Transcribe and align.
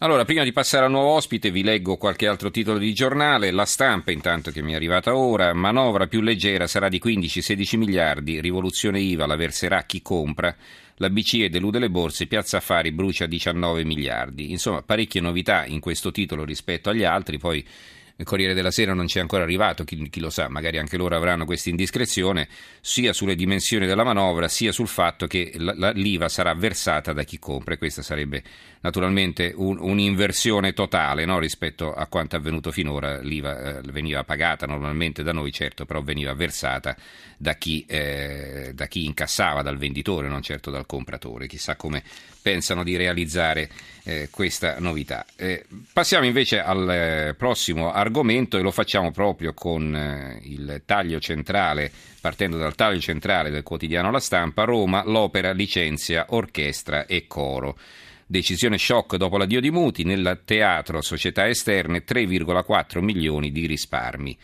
Allora, 0.00 0.24
prima 0.24 0.44
di 0.44 0.52
passare 0.52 0.84
al 0.84 0.92
nuovo 0.92 1.08
ospite, 1.14 1.50
vi 1.50 1.64
leggo 1.64 1.96
qualche 1.96 2.28
altro 2.28 2.52
titolo 2.52 2.78
di 2.78 2.94
giornale. 2.94 3.50
La 3.50 3.64
stampa, 3.64 4.12
intanto 4.12 4.52
che 4.52 4.62
mi 4.62 4.70
è 4.70 4.76
arrivata 4.76 5.16
ora, 5.16 5.52
manovra 5.54 6.06
più 6.06 6.20
leggera 6.20 6.68
sarà 6.68 6.88
di 6.88 7.00
15-16 7.04 7.76
miliardi, 7.76 8.40
rivoluzione 8.40 9.00
IVA 9.00 9.26
la 9.26 9.34
verserà 9.34 9.82
chi 9.82 10.00
compra. 10.00 10.54
La 10.98 11.10
BCE 11.10 11.50
delude 11.50 11.80
le 11.80 11.90
borse, 11.90 12.28
Piazza 12.28 12.58
Affari 12.58 12.92
brucia 12.92 13.26
19 13.26 13.84
miliardi. 13.84 14.52
Insomma, 14.52 14.82
parecchie 14.82 15.20
novità 15.20 15.66
in 15.66 15.80
questo 15.80 16.12
titolo 16.12 16.44
rispetto 16.44 16.90
agli 16.90 17.02
altri, 17.02 17.38
poi 17.38 17.66
il 18.20 18.24
Corriere 18.24 18.52
della 18.52 18.72
Sera 18.72 18.94
non 18.94 19.06
ci 19.06 19.18
è 19.18 19.20
ancora 19.20 19.44
arrivato, 19.44 19.84
chi, 19.84 20.08
chi, 20.10 20.18
lo 20.18 20.28
sa, 20.28 20.48
magari 20.48 20.78
anche 20.78 20.96
loro 20.96 21.14
avranno 21.14 21.44
questa 21.44 21.70
indiscrezione, 21.70 22.48
sia 22.80 23.12
sulle 23.12 23.36
dimensioni 23.36 23.86
della 23.86 24.02
manovra, 24.02 24.48
sia 24.48 24.72
sul 24.72 24.88
fatto 24.88 25.28
che 25.28 25.52
la, 25.54 25.72
la, 25.76 25.90
l'IVA 25.92 26.28
sarà 26.28 26.52
versata 26.54 27.12
da 27.12 27.22
chi 27.22 27.38
compra 27.38 27.74
e 27.74 27.78
questa 27.78 28.02
sarebbe 28.02 28.42
naturalmente 28.80 29.52
un, 29.56 29.78
un'inversione 29.78 30.72
totale 30.72 31.24
no, 31.24 31.38
rispetto 31.38 31.92
a 31.92 32.06
quanto 32.06 32.36
avvenuto 32.36 32.70
finora. 32.70 33.20
L'IVA 33.20 33.78
eh, 33.78 33.80
veniva 33.90 34.24
pagata 34.24 34.66
normalmente 34.66 35.22
da 35.22 35.32
noi, 35.32 35.52
certo, 35.52 35.84
però 35.84 36.02
veniva 36.02 36.34
versata 36.34 36.96
da 37.36 37.54
chi, 37.54 37.84
eh, 37.86 38.72
da 38.74 38.86
chi 38.86 39.04
incassava, 39.04 39.62
dal 39.62 39.78
venditore, 39.78 40.28
non 40.28 40.42
certo 40.42 40.70
dal 40.70 40.86
compratore. 40.86 41.46
Chissà 41.46 41.76
come 41.76 42.02
pensano 42.40 42.82
di 42.82 42.96
realizzare 42.96 43.68
eh, 44.04 44.28
questa 44.30 44.78
novità. 44.78 45.26
Eh, 45.36 45.64
passiamo 45.92 46.24
invece 46.24 46.60
al 46.60 46.90
eh, 46.90 47.34
prossimo 47.36 47.92
argomento 47.92 48.58
e 48.58 48.62
lo 48.62 48.70
facciamo 48.70 49.10
proprio 49.10 49.52
con 49.52 49.94
eh, 49.94 50.40
il 50.44 50.82
taglio 50.86 51.20
centrale, 51.20 51.90
partendo 52.20 52.56
dal 52.56 52.74
taglio 52.74 53.00
centrale 53.00 53.50
del 53.50 53.62
quotidiano 53.62 54.10
La 54.10 54.20
Stampa, 54.20 54.64
Roma, 54.64 55.02
l'opera 55.04 55.52
licenzia 55.52 56.26
orchestra 56.30 57.06
e 57.06 57.26
coro. 57.26 57.76
Decisione 58.30 58.76
shock 58.76 59.16
dopo 59.16 59.38
l'addio 59.38 59.58
di 59.58 59.70
Muti, 59.70 60.04
nel 60.04 60.42
teatro 60.44 61.00
società 61.00 61.48
esterne 61.48 62.04
3,4 62.04 63.00
milioni 63.00 63.50
di 63.50 63.64
risparmi. 63.64 64.36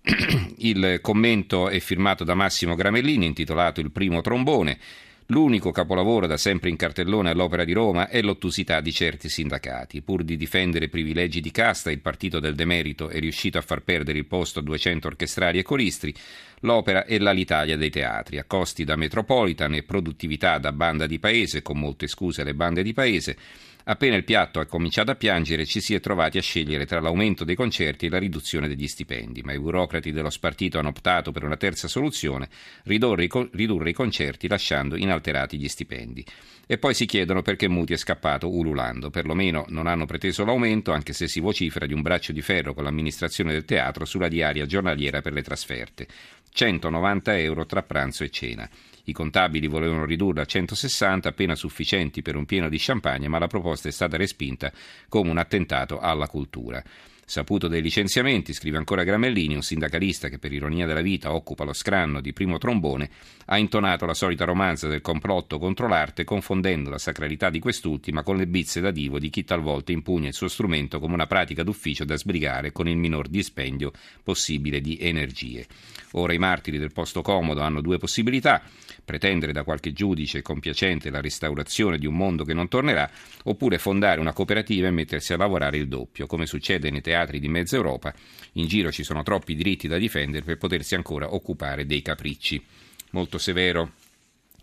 Il 0.58 1.00
commento 1.02 1.68
è 1.68 1.80
firmato 1.80 2.22
da 2.22 2.34
Massimo 2.34 2.76
Gramellini, 2.76 3.26
intitolato 3.26 3.80
Il 3.80 3.90
primo 3.90 4.20
trombone. 4.20 4.78
L'unico 5.26 5.70
capolavoro 5.70 6.26
da 6.26 6.36
sempre 6.36 6.68
in 6.68 6.76
cartellone 6.76 7.30
all'Opera 7.30 7.64
di 7.64 7.72
Roma 7.72 8.08
è 8.08 8.20
l'ottusità 8.20 8.80
di 8.80 8.92
certi 8.92 9.28
sindacati. 9.28 10.02
Pur 10.02 10.24
di 10.24 10.36
difendere 10.36 10.88
privilegi 10.88 11.40
di 11.40 11.50
casta, 11.50 11.90
il 11.90 12.00
partito 12.00 12.40
del 12.40 12.54
demerito 12.54 13.08
è 13.08 13.18
riuscito 13.18 13.56
a 13.56 13.62
far 13.62 13.82
perdere 13.82 14.18
il 14.18 14.26
posto 14.26 14.58
a 14.58 14.62
200 14.62 15.06
orchestrali 15.06 15.58
e 15.58 15.62
coristi. 15.62 16.14
L'opera 16.60 17.04
è 17.04 17.18
l'Alitalia 17.18 17.76
dei 17.76 17.90
teatri, 17.90 18.38
a 18.38 18.44
costi 18.44 18.84
da 18.84 18.96
metropolitan 18.96 19.74
e 19.74 19.84
produttività 19.84 20.58
da 20.58 20.72
banda 20.72 21.06
di 21.06 21.18
paese, 21.18 21.62
con 21.62 21.78
molte 21.78 22.08
scuse 22.08 22.42
alle 22.42 22.54
bande 22.54 22.82
di 22.82 22.92
paese. 22.92 23.36
Appena 23.84 24.14
il 24.14 24.24
piatto 24.24 24.60
ha 24.60 24.66
cominciato 24.66 25.10
a 25.10 25.16
piangere, 25.16 25.66
ci 25.66 25.80
si 25.80 25.94
è 25.94 26.00
trovati 26.00 26.38
a 26.38 26.42
scegliere 26.42 26.86
tra 26.86 27.00
l'aumento 27.00 27.42
dei 27.42 27.56
concerti 27.56 28.06
e 28.06 28.10
la 28.10 28.18
riduzione 28.18 28.68
degli 28.68 28.86
stipendi, 28.86 29.42
ma 29.42 29.52
i 29.52 29.58
burocrati 29.58 30.12
dello 30.12 30.30
spartito 30.30 30.78
hanno 30.78 30.90
optato 30.90 31.32
per 31.32 31.42
una 31.42 31.56
terza 31.56 31.88
soluzione, 31.88 32.48
ridurre 32.84 33.24
i, 33.24 33.48
ridurre 33.52 33.90
i 33.90 33.94
concerti 33.94 34.46
lasciando 34.46 34.96
inalterati 34.96 35.58
gli 35.58 35.68
stipendi. 35.68 36.24
E 36.64 36.78
poi 36.78 36.94
si 36.94 37.06
chiedono 37.06 37.42
perché 37.42 37.68
Muti 37.68 37.92
è 37.92 37.96
scappato 37.96 38.48
ululando. 38.48 39.10
Perlomeno 39.10 39.64
non 39.68 39.88
hanno 39.88 40.06
preteso 40.06 40.44
l'aumento, 40.44 40.92
anche 40.92 41.12
se 41.12 41.26
si 41.26 41.40
vocifera 41.40 41.86
di 41.86 41.92
un 41.92 42.02
braccio 42.02 42.32
di 42.32 42.40
ferro 42.40 42.74
con 42.74 42.84
l'amministrazione 42.84 43.52
del 43.52 43.64
teatro 43.64 44.04
sulla 44.04 44.28
diaria 44.28 44.64
giornaliera 44.64 45.20
per 45.20 45.32
le 45.32 45.42
trasferte. 45.42 46.06
190 46.50 47.36
euro 47.38 47.66
tra 47.66 47.82
pranzo 47.82 48.22
e 48.22 48.30
cena. 48.30 48.68
I 49.04 49.12
contabili 49.12 49.66
volevano 49.66 50.04
ridurre 50.04 50.42
a 50.42 50.44
160, 50.44 51.28
appena 51.28 51.54
sufficienti 51.54 52.22
per 52.22 52.36
un 52.36 52.44
pieno 52.44 52.68
di 52.68 52.78
champagne, 52.78 53.28
ma 53.28 53.38
la 53.38 53.48
proposta 53.48 53.88
è 53.88 53.92
stata 53.92 54.16
respinta 54.16 54.72
come 55.08 55.30
un 55.30 55.38
attentato 55.38 55.98
alla 55.98 56.28
cultura. 56.28 56.82
Saputo 57.24 57.68
dei 57.68 57.80
licenziamenti, 57.80 58.52
scrive 58.52 58.76
ancora 58.76 59.04
Gramellini, 59.04 59.54
un 59.54 59.62
sindacalista 59.62 60.28
che 60.28 60.38
per 60.38 60.52
ironia 60.52 60.86
della 60.86 61.00
vita 61.00 61.32
occupa 61.32 61.64
lo 61.64 61.72
scranno 61.72 62.20
di 62.20 62.32
primo 62.32 62.58
trombone, 62.58 63.08
ha 63.46 63.56
intonato 63.58 64.04
la 64.06 64.12
solita 64.12 64.44
romanza 64.44 64.88
del 64.88 65.00
complotto 65.00 65.58
contro 65.58 65.86
l'arte, 65.86 66.24
confondendo 66.24 66.90
la 66.90 66.98
sacralità 66.98 67.48
di 67.48 67.60
quest'ultima 67.60 68.22
con 68.22 68.36
le 68.36 68.46
bizze 68.46 68.80
da 68.80 68.90
divo 68.90 69.18
di 69.18 69.30
chi 69.30 69.44
talvolta 69.44 69.92
impugna 69.92 70.28
il 70.28 70.34
suo 70.34 70.48
strumento 70.48 70.98
come 70.98 71.14
una 71.14 71.26
pratica 71.26 71.62
d'ufficio 71.62 72.04
da 72.04 72.16
sbrigare 72.16 72.72
con 72.72 72.88
il 72.88 72.96
minor 72.96 73.28
dispendio 73.28 73.92
possibile 74.22 74.80
di 74.80 74.98
energie. 75.00 75.66
Ora 76.12 76.34
i 76.34 76.38
martiri 76.38 76.76
del 76.76 76.92
posto 76.92 77.22
comodo 77.22 77.62
hanno 77.62 77.80
due 77.80 77.98
possibilità 77.98 78.62
pretendere 79.04 79.52
da 79.52 79.64
qualche 79.64 79.92
giudice 79.92 80.42
compiacente 80.42 81.10
la 81.10 81.20
restaurazione 81.20 81.98
di 81.98 82.06
un 82.06 82.16
mondo 82.16 82.44
che 82.44 82.54
non 82.54 82.68
tornerà, 82.68 83.10
oppure 83.44 83.78
fondare 83.78 84.20
una 84.20 84.32
cooperativa 84.32 84.88
e 84.88 84.92
mettersi 84.92 85.32
a 85.32 85.36
lavorare 85.36 85.76
il 85.76 85.88
doppio, 85.88 86.26
come 86.26 86.46
succede 86.46 86.90
nei 86.90 87.00
teatri 87.00 87.40
di 87.40 87.48
mezza 87.48 87.76
Europa. 87.76 88.14
In 88.52 88.66
giro 88.66 88.92
ci 88.92 89.02
sono 89.02 89.22
troppi 89.22 89.54
diritti 89.54 89.88
da 89.88 89.98
difendere 89.98 90.44
per 90.44 90.58
potersi 90.58 90.94
ancora 90.94 91.34
occupare 91.34 91.86
dei 91.86 92.02
capricci. 92.02 92.64
Molto 93.10 93.38
severo 93.38 93.92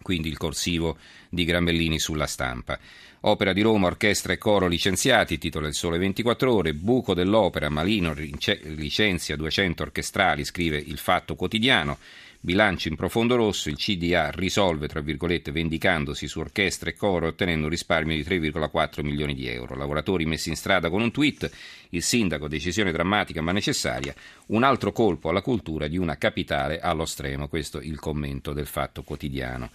quindi 0.01 0.29
il 0.29 0.37
corsivo 0.37 0.97
di 1.29 1.43
Grambellini 1.45 1.99
sulla 1.99 2.25
stampa. 2.25 2.79
Opera 3.21 3.51
di 3.51 3.61
Roma, 3.61 3.87
orchestra 3.87 4.31
e 4.31 4.37
coro 4.37 4.67
licenziati, 4.67 5.37
titolo 5.37 5.65
del 5.65 5.73
Sole 5.73 5.97
24 5.97 6.53
Ore, 6.53 6.73
buco 6.73 7.13
dell'opera, 7.13 7.69
Malino 7.69 8.13
licenzia 8.13 9.35
200 9.35 9.83
orchestrali, 9.83 10.45
scrive 10.45 10.77
il 10.77 10.97
Fatto 10.97 11.35
Quotidiano. 11.35 11.97
Bilancio 12.41 12.87
in 12.87 12.95
profondo 12.95 13.35
rosso, 13.35 13.67
il 13.67 13.75
CDA 13.75 14.31
risolve, 14.31 14.87
tra 14.87 15.01
virgolette, 15.01 15.51
vendicandosi 15.51 16.25
su 16.25 16.39
orchestra 16.39 16.89
e 16.89 16.95
coro 16.95 17.27
ottenendo 17.27 17.65
un 17.65 17.69
risparmio 17.69 18.15
di 18.15 18.23
3,4 18.23 19.03
milioni 19.03 19.35
di 19.35 19.49
euro. 19.49 19.75
Lavoratori 19.75 20.25
messi 20.25 20.47
in 20.47 20.55
strada 20.55 20.89
con 20.89 21.01
un 21.01 21.11
tweet, 21.11 21.51
il 21.89 22.01
sindaco, 22.01 22.47
decisione 22.47 22.93
drammatica 22.93 23.41
ma 23.41 23.51
necessaria, 23.51 24.15
un 24.47 24.63
altro 24.63 24.93
colpo 24.93 25.27
alla 25.27 25.41
cultura 25.41 25.89
di 25.89 25.97
una 25.97 26.17
capitale 26.17 26.79
allo 26.79 27.05
stremo. 27.05 27.49
Questo 27.49 27.81
il 27.81 27.99
commento 27.99 28.53
del 28.53 28.67
Fatto 28.67 29.03
Quotidiano. 29.03 29.69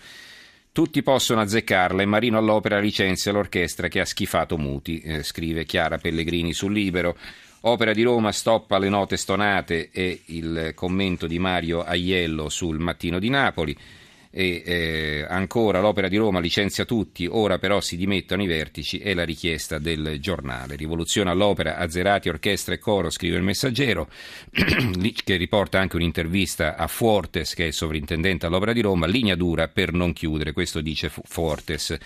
Tutti 0.73 1.03
possono 1.03 1.43
azzeccarla 1.43 2.01
e 2.01 2.07
Marino 2.07 2.39
all'opera 2.39 2.81
licenzia 2.81 3.31
l'orchestra 3.31 3.89
che 3.89 4.01
ha 4.01 4.07
schifato 4.07 4.57
Muti, 4.57 5.01
eh, 5.01 5.23
scrive 5.23 5.67
Chiara 5.67 5.99
Pellegrini 5.99 6.55
sul 6.55 6.73
Libero. 6.73 7.17
Opera 7.67 7.95
di 7.95 8.03
Roma 8.03 8.31
stoppa 8.31 8.79
le 8.79 8.91
note 8.91 9.17
stonate 9.17 9.89
e 9.91 10.21
il 10.27 10.73
commento 10.75 11.27
di 11.27 11.39
Mario 11.39 11.83
Aiello 11.83 12.51
sul 12.51 12.79
Mattino 12.79 13.19
di 13.19 13.31
Napoli. 13.31 13.75
E 14.31 14.63
eh, 14.67 15.27
ancora 15.27 15.81
l'Opera 15.81 16.09
di 16.09 16.17
Roma 16.17 16.41
licenzia 16.41 16.85
tutti, 16.85 17.27
ora 17.27 17.59
però 17.59 17.81
si 17.81 17.97
dimettono 17.97 18.43
i 18.43 18.47
vertici 18.47 18.99
e 18.99 19.15
la 19.15 19.25
richiesta 19.25 19.79
del 19.79 20.19
giornale. 20.21 20.77
Rivoluzione 20.77 21.31
all'opera, 21.31 21.79
azzerati, 21.79 22.29
orchestra 22.29 22.75
e 22.75 22.79
coro, 22.79 23.09
scrive 23.09 23.37
il 23.37 23.43
messaggero, 23.45 24.11
che 25.25 25.37
riporta 25.37 25.79
anche 25.79 25.97
un'intervista 25.97 26.77
a 26.77 26.87
Fuortes, 26.87 27.55
che 27.55 27.65
è 27.65 27.69
il 27.69 27.73
sovrintendente 27.73 28.45
all'Opera 28.45 28.75
di 28.75 28.83
Roma, 28.83 29.07
linea 29.07 29.37
dura 29.37 29.69
per 29.69 29.93
non 29.93 30.13
chiudere, 30.13 30.53
questo 30.53 30.83
dice 30.83 31.09
Fuortes. 31.09 31.97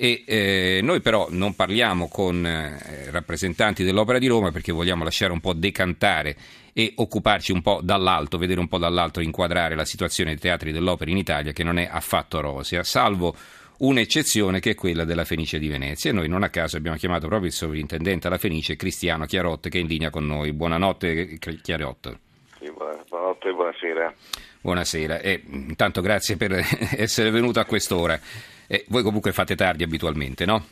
E, 0.00 0.22
eh, 0.26 0.80
noi 0.80 1.00
però 1.00 1.26
non 1.30 1.56
parliamo 1.56 2.06
con 2.06 2.46
eh, 2.46 3.10
rappresentanti 3.10 3.82
dell'Opera 3.82 4.20
di 4.20 4.28
Roma 4.28 4.52
perché 4.52 4.70
vogliamo 4.70 5.02
lasciare 5.02 5.32
un 5.32 5.40
po' 5.40 5.54
decantare 5.54 6.36
e 6.72 6.92
occuparci 6.94 7.50
un 7.50 7.62
po' 7.62 7.80
dall'alto, 7.82 8.38
vedere 8.38 8.60
un 8.60 8.68
po' 8.68 8.78
dall'alto, 8.78 9.18
inquadrare 9.18 9.74
la 9.74 9.84
situazione 9.84 10.30
dei 10.30 10.38
teatri 10.38 10.70
dell'opera 10.70 11.10
in 11.10 11.16
Italia 11.16 11.50
che 11.50 11.64
non 11.64 11.78
è 11.78 11.88
affatto 11.90 12.40
rosea, 12.40 12.84
salvo 12.84 13.34
un'eccezione 13.78 14.60
che 14.60 14.70
è 14.70 14.74
quella 14.76 15.04
della 15.04 15.24
Fenice 15.24 15.58
di 15.58 15.66
Venezia 15.66 16.10
e 16.10 16.12
noi 16.12 16.28
non 16.28 16.44
a 16.44 16.48
caso 16.48 16.76
abbiamo 16.76 16.96
chiamato 16.96 17.26
proprio 17.26 17.48
il 17.48 17.54
sovrintendente 17.54 18.28
alla 18.28 18.38
Fenice, 18.38 18.76
Cristiano 18.76 19.26
Chiarotte, 19.26 19.68
che 19.68 19.78
è 19.78 19.80
in 19.80 19.88
linea 19.88 20.10
con 20.10 20.26
noi. 20.26 20.52
Buonanotte 20.52 21.38
Chiarotte. 21.60 22.27
Sì, 22.58 22.70
buonanotte 22.72 23.48
e 23.48 23.52
buonasera. 23.52 24.14
Buonasera 24.60 25.20
e 25.20 25.42
intanto 25.46 26.00
grazie 26.00 26.36
per 26.36 26.52
essere 26.96 27.30
venuto 27.30 27.60
a 27.60 27.64
quest'ora. 27.64 28.18
Eh, 28.66 28.84
voi 28.88 29.02
comunque 29.02 29.32
fate 29.32 29.54
tardi 29.54 29.84
abitualmente, 29.84 30.44
no? 30.44 30.66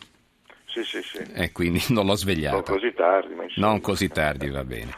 Sì, 0.66 0.82
sì, 0.82 1.00
sì. 1.02 1.19
Eh, 1.32 1.52
quindi 1.52 1.82
non 1.91 2.06
l'ho 2.06 2.16
svegliato. 2.16 2.56
Non 2.56 2.64
così 2.64 2.92
tardi, 2.92 3.34
ma 3.34 3.44
insomma. 3.44 3.66
Non 3.69 3.81
così 3.81 4.08
tardi, 4.08 4.50
va 4.50 4.64
bene. 4.64 4.94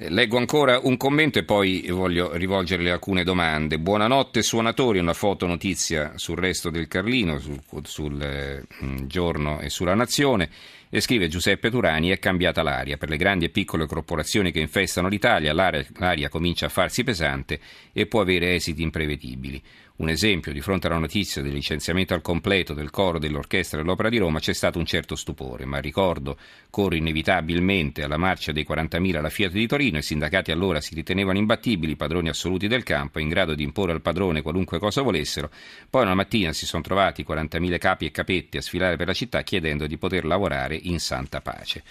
Eh, 0.00 0.10
leggo 0.10 0.38
ancora 0.38 0.78
un 0.80 0.96
commento 0.96 1.40
e 1.40 1.42
poi 1.42 1.88
voglio 1.88 2.32
rivolgerle 2.36 2.92
alcune 2.92 3.24
domande. 3.24 3.80
Buonanotte 3.80 4.42
suonatori, 4.42 5.00
una 5.00 5.12
foto 5.12 5.44
notizia 5.44 6.12
sul 6.14 6.36
resto 6.36 6.70
del 6.70 6.86
Carlino, 6.86 7.40
sul, 7.40 7.60
sul 7.82 8.22
eh, 8.22 8.62
giorno 9.06 9.58
e 9.58 9.70
sulla 9.70 9.96
nazione. 9.96 10.50
E 10.88 11.00
scrive 11.00 11.26
Giuseppe 11.26 11.68
Turani, 11.68 12.10
è 12.10 12.20
cambiata 12.20 12.62
l'aria. 12.62 12.96
Per 12.96 13.08
le 13.08 13.16
grandi 13.16 13.46
e 13.46 13.48
piccole 13.48 13.86
corporazioni 13.86 14.52
che 14.52 14.60
infestano 14.60 15.08
l'Italia, 15.08 15.52
l'aria, 15.52 15.84
l'aria 15.96 16.28
comincia 16.28 16.66
a 16.66 16.70
farsi 16.70 17.02
pesante 17.02 17.58
e 17.92 18.06
può 18.06 18.20
avere 18.20 18.54
esiti 18.54 18.82
imprevedibili. 18.82 19.60
Un 19.98 20.10
esempio, 20.10 20.52
di 20.52 20.60
fronte 20.60 20.86
alla 20.86 20.98
notizia 20.98 21.42
del 21.42 21.52
licenziamento 21.52 22.14
al 22.14 22.22
completo 22.22 22.72
del 22.72 22.88
coro 22.88 23.18
dell'Orchestra 23.18 23.80
dell'Opera 23.80 24.08
di 24.08 24.18
Roma 24.18 24.38
c'è 24.38 24.52
stato 24.52 24.78
un 24.78 24.86
certo 24.86 25.16
stupore, 25.16 25.64
ma 25.64 25.78
ricordo 25.78 26.38
corre 26.70 26.98
inevitabilmente 26.98 28.04
alla 28.04 28.16
marcia 28.16 28.52
dei 28.52 28.64
40.000 28.64 29.16
alla 29.16 29.28
Fiat 29.28 29.50
di 29.50 29.66
Torino, 29.66 29.98
i 29.98 30.02
sindacati 30.02 30.52
allora 30.52 30.80
si 30.80 30.94
ritenevano 30.94 31.38
imbattibili, 31.38 31.96
padroni 31.96 32.28
assoluti 32.28 32.68
del 32.68 32.84
campo, 32.84 33.18
in 33.18 33.28
grado 33.28 33.56
di 33.56 33.64
imporre 33.64 33.90
al 33.90 34.00
padrone 34.00 34.40
qualunque 34.40 34.78
cosa 34.78 35.02
volessero, 35.02 35.50
poi 35.90 36.02
una 36.02 36.14
mattina 36.14 36.52
si 36.52 36.64
sono 36.64 36.82
trovati 36.84 37.26
40.000 37.28 37.78
capi 37.78 38.06
e 38.06 38.12
capetti 38.12 38.56
a 38.56 38.62
sfilare 38.62 38.96
per 38.96 39.08
la 39.08 39.14
città 39.14 39.42
chiedendo 39.42 39.88
di 39.88 39.98
poter 39.98 40.24
lavorare 40.24 40.78
in 40.80 41.00
santa 41.00 41.40
pace. 41.40 41.82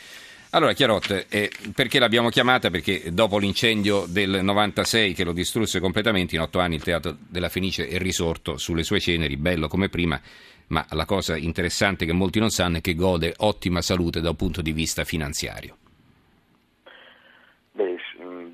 Allora, 0.52 0.72
Chiarot, 0.72 1.26
eh, 1.30 1.52
perché 1.76 2.00
l'abbiamo 2.00 2.30
chiamata? 2.30 2.70
Perché 2.70 3.12
dopo 3.12 3.38
l'incendio 3.38 4.06
del 4.08 4.40
96 4.42 5.14
che 5.14 5.26
lo 5.26 5.34
distrusse 5.34 5.82
completamente, 5.82 6.36
in 6.36 6.42
otto 6.42 6.60
anni 6.60 6.76
il 6.76 6.84
Teatro 6.84 7.16
della 7.18 7.50
Fenice 7.50 7.88
è 7.88 7.98
risorto 7.98 8.58
sulle 8.58 8.84
sue 8.84 9.02
ceneri, 9.02 9.36
bello 9.36 9.68
come 9.68 9.90
prima, 9.90 10.18
ma 10.68 10.86
la 10.92 11.04
cosa 11.04 11.36
interessante 11.36 12.06
che 12.06 12.14
molti 12.14 12.40
non 12.40 12.50
sanno 12.50 12.78
è 12.78 12.82
che 12.82 12.96
gode 12.96 13.34
ottima 13.38 13.82
salute 13.82 14.22
da 14.22 14.30
un 14.30 14.38
punto 14.38 14.62
di 14.62 14.72
vista 14.72 15.04
finanziario. 15.04 15.76
Beh, 17.74 17.98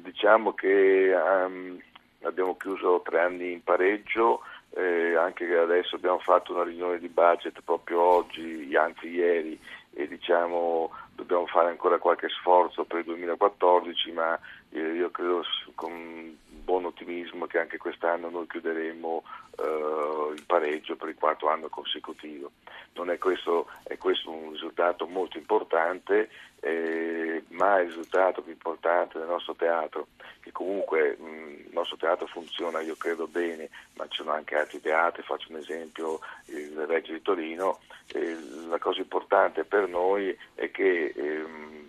diciamo 0.01 0.53
che 0.53 1.13
um, 1.13 1.79
abbiamo 2.23 2.57
chiuso 2.57 3.03
tre 3.05 3.19
anni 3.19 3.51
in 3.51 3.63
pareggio, 3.63 4.41
eh, 4.75 5.15
anche 5.15 5.45
adesso 5.55 5.95
abbiamo 5.95 6.17
fatto 6.19 6.53
una 6.53 6.63
riunione 6.63 6.97
di 6.97 7.07
budget 7.07 7.61
proprio 7.63 8.01
oggi, 8.01 8.75
anzi 8.75 9.09
ieri, 9.09 9.59
e 9.93 10.07
diciamo 10.07 10.91
dobbiamo 11.15 11.45
fare 11.45 11.69
ancora 11.69 11.99
qualche 11.99 12.29
sforzo 12.29 12.85
per 12.85 12.99
il 12.99 13.05
2014, 13.05 14.11
ma 14.11 14.37
eh, 14.71 14.79
io 14.79 15.11
credo 15.11 15.43
con 15.75 16.37
buon 16.63 16.85
ottimismo 16.85 17.45
che 17.45 17.59
anche 17.59 17.77
quest'anno 17.77 18.29
noi 18.29 18.47
chiuderemo 18.47 19.23
eh, 19.57 20.33
il 20.35 20.43
pareggio 20.45 20.95
per 20.95 21.09
il 21.09 21.15
quarto 21.15 21.47
anno 21.49 21.67
consecutivo. 21.69 22.51
Non 22.93 23.09
è 23.09 23.17
questo, 23.17 23.67
è 23.83 23.97
questo 23.97 24.31
un 24.31 24.51
risultato 24.51 25.05
molto 25.07 25.37
importante, 25.37 26.29
eh, 26.59 27.43
ma 27.49 27.79
il 27.79 27.87
risultato 27.87 28.41
più 28.41 28.51
importante 28.51 29.17
del 29.17 29.27
nostro 29.27 29.55
teatro, 29.55 30.07
che 30.39 30.51
comunque 30.51 31.17
mh, 31.17 31.65
il 31.67 31.73
nostro 31.73 31.97
teatro 31.97 32.27
funziona 32.27 32.81
io 32.81 32.95
credo 32.95 33.27
bene, 33.27 33.69
ma 33.95 34.07
ci 34.07 34.17
sono 34.17 34.31
anche 34.31 34.55
altri 34.55 34.79
teatri, 34.79 35.23
faccio 35.23 35.51
un 35.51 35.57
esempio, 35.57 36.19
il 36.45 36.85
Reggio 36.87 37.13
di 37.13 37.21
Torino, 37.21 37.79
la 38.69 38.77
cosa 38.77 38.99
importante 38.99 39.63
per 39.63 39.87
noi 39.87 40.37
è 40.55 40.69
che 40.71 41.13
ehm, 41.15 41.82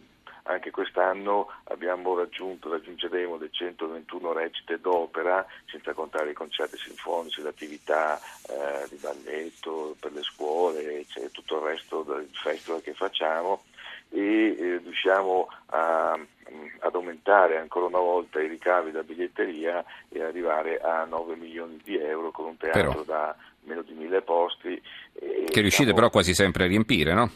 anche 0.44 0.70
quest'anno 0.70 1.48
abbiamo 1.64 2.16
raggiunto, 2.16 2.70
raggiungeremo 2.70 3.36
le 3.36 3.48
121 3.50 4.32
recite 4.32 4.78
d'opera, 4.80 5.44
senza 5.66 5.92
contare 5.92 6.30
i 6.30 6.34
concerti 6.34 6.76
sinfonici, 6.76 7.42
le 7.42 7.48
attività 7.48 8.18
eh, 8.48 8.86
di 8.88 8.96
balletto 8.96 9.96
per 9.98 10.12
le 10.12 10.22
scuole, 10.22 11.04
cioè, 11.08 11.30
tutto 11.30 11.56
il 11.56 11.62
resto 11.62 12.02
del 12.02 12.28
festival 12.32 12.82
che 12.82 12.94
facciamo 12.94 13.62
e 14.10 14.56
eh, 14.58 14.80
riusciamo 14.82 15.48
a, 15.66 16.12
ad 16.12 16.94
aumentare 16.94 17.58
ancora 17.58 17.86
una 17.86 17.98
volta 17.98 18.40
i 18.40 18.48
ricavi 18.48 18.90
da 18.90 19.02
biglietteria 19.02 19.82
e 20.08 20.22
arrivare 20.22 20.78
a 20.78 21.04
9 21.04 21.36
milioni 21.36 21.80
di 21.82 21.96
euro 21.96 22.30
con 22.30 22.46
un 22.46 22.56
teatro 22.56 23.02
Però. 23.02 23.02
da 23.02 23.36
meno 23.62 23.82
di 23.82 23.94
mille 23.94 24.20
posti. 24.20 24.80
che 25.18 25.60
riuscite 25.60 25.62
diciamo, 25.62 25.94
però 25.94 26.10
quasi 26.10 26.34
sempre 26.34 26.64
a 26.64 26.66
riempire, 26.66 27.14
no? 27.14 27.30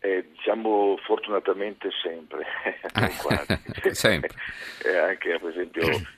Eh, 0.00 0.28
diciamo 0.30 0.96
fortunatamente 1.04 1.88
sempre, 2.02 2.46
sempre. 3.92 4.30
eh, 4.86 4.96
anche 4.96 5.38
per 5.40 5.50
esempio 5.50 5.82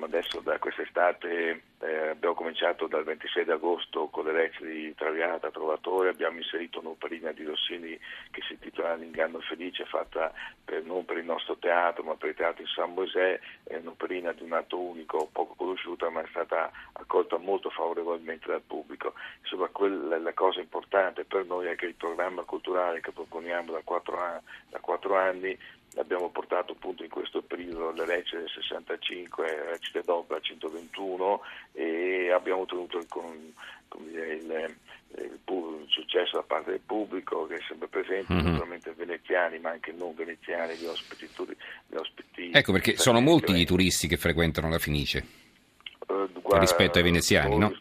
adesso 0.00 0.40
da 0.40 0.58
quest'estate 0.58 1.62
eh, 1.80 2.08
abbiamo 2.08 2.34
cominciato 2.34 2.86
dal 2.86 3.04
26 3.04 3.50
agosto 3.50 4.06
con 4.08 4.24
le 4.24 4.32
recite 4.32 4.66
di 4.66 4.94
Traviata, 4.94 5.50
Trovatore, 5.50 6.08
abbiamo 6.08 6.38
inserito 6.38 6.80
un'operina 6.80 7.32
di 7.32 7.44
Rossini 7.44 7.98
che 8.30 8.42
si 8.46 8.54
intitola 8.54 8.94
L'inganno 8.94 9.40
felice, 9.40 9.84
fatta 9.84 10.32
per, 10.64 10.84
non 10.84 11.04
per 11.04 11.18
il 11.18 11.24
nostro 11.24 11.56
teatro 11.56 12.02
ma 12.04 12.14
per 12.14 12.30
il 12.30 12.36
teatro 12.36 12.62
di 12.62 12.70
San 12.70 12.92
Mosè, 12.94 13.38
è 13.64 13.76
un'operina 13.76 14.32
di 14.32 14.42
un 14.42 14.52
atto 14.52 14.78
unico, 14.78 15.28
poco 15.32 15.54
conosciuta 15.54 16.08
ma 16.10 16.22
è 16.22 16.26
stata 16.30 16.70
accolta 16.92 17.36
molto 17.38 17.70
favorevolmente 17.70 18.48
dal 18.48 18.62
pubblico. 18.62 19.14
Insomma, 19.42 19.68
quella, 19.68 20.18
la 20.18 20.32
cosa 20.32 20.60
importante 20.60 21.24
per 21.24 21.44
noi 21.44 21.66
è 21.66 21.74
che 21.74 21.86
il 21.86 21.94
programma 21.94 22.42
culturale 22.42 23.00
che 23.00 23.12
proponiamo 23.12 23.72
da 23.72 23.80
quattro, 23.82 25.16
anni, 25.16 25.58
da 25.94 26.00
quattro 26.00 26.00
anni 26.00 26.00
abbiamo 26.00 26.28
portato 26.30 26.72
appunto 26.72 27.02
in 27.02 27.10
questo 27.10 27.42
periodo 27.42 27.92
le 27.92 28.04
recite 28.04 28.38
del 28.38 28.48
65, 28.48 29.46
le 29.46 29.70
recite 29.70 30.02
dopo 30.04 30.34
a 30.34 30.40
121 30.40 31.40
e 31.72 32.30
abbiamo 32.32 32.62
ottenuto 32.62 32.98
il, 32.98 33.06
il, 34.12 34.18
il, 34.18 34.76
il, 35.16 35.86
successo 35.88 36.36
da 36.36 36.42
parte 36.42 36.70
del 36.70 36.80
pubblico 36.84 37.46
che 37.46 37.56
è 37.56 37.60
sempre 37.68 37.88
presente, 37.88 38.32
mm-hmm. 38.32 38.44
naturalmente 38.44 38.92
veneziani 38.96 39.58
ma 39.58 39.70
anche 39.70 39.92
non 39.92 40.14
veneziani, 40.14 40.74
gli 40.74 40.86
ospiti. 40.86 41.28
Gli 41.86 41.96
ospiti 41.96 42.50
ecco 42.52 42.72
perché 42.72 42.96
sono 42.96 43.20
molti 43.20 43.56
i 43.58 43.64
turisti 43.64 44.08
che 44.08 44.16
frequentano 44.16 44.68
la 44.68 44.78
Fenice 44.78 45.24
uh, 46.06 46.28
guarda, 46.32 46.58
rispetto 46.58 46.98
ai 46.98 47.04
veneziani, 47.04 47.56
no? 47.56 47.72